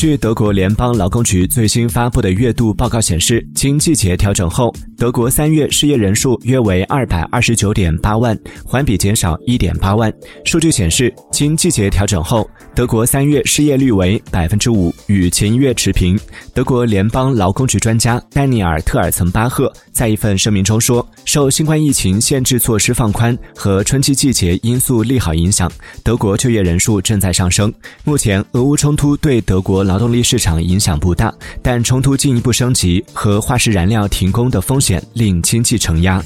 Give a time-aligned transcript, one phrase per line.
[0.00, 8.34] 据德国联邦劳工局最新发布的月度报告显示，经季节调整后，德国三月失业人数约为二百二十九点八万，
[8.64, 10.10] 环比减少一点八万。
[10.46, 16.18] 数据显示，经季节调整后，德国三月失业率为百分之五，与前一月持平。
[16.54, 25.70] 德国联邦劳工局专家丹尼尔·特尔岑巴赫在一份声明中说：“受新冠疫情限制措施放宽和春季季节因素利好影响，
[26.02, 27.70] 德国就业人数正在上升。
[28.02, 36.22] 目前，俄乌冲突对德国劳动力市场影响不大，但冲突进一步升级和化石燃料停工的风险令经济承压。